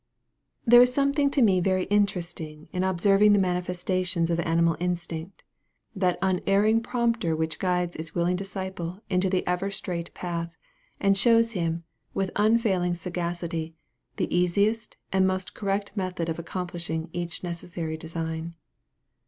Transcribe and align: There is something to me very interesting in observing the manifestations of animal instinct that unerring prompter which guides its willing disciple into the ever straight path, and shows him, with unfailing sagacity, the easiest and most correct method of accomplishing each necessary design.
There 0.65 0.81
is 0.81 0.91
something 0.91 1.29
to 1.29 1.43
me 1.43 1.59
very 1.59 1.83
interesting 1.83 2.69
in 2.71 2.83
observing 2.83 3.33
the 3.33 3.37
manifestations 3.39 4.31
of 4.31 4.39
animal 4.39 4.75
instinct 4.79 5.43
that 5.95 6.17
unerring 6.23 6.81
prompter 6.81 7.35
which 7.35 7.59
guides 7.59 7.95
its 7.95 8.15
willing 8.15 8.35
disciple 8.35 9.03
into 9.11 9.29
the 9.29 9.45
ever 9.45 9.69
straight 9.69 10.11
path, 10.15 10.49
and 10.99 11.15
shows 11.15 11.51
him, 11.51 11.83
with 12.15 12.31
unfailing 12.35 12.95
sagacity, 12.95 13.75
the 14.15 14.35
easiest 14.35 14.97
and 15.13 15.27
most 15.27 15.53
correct 15.53 15.95
method 15.95 16.29
of 16.29 16.39
accomplishing 16.39 17.07
each 17.13 17.43
necessary 17.43 17.95
design. 17.95 18.55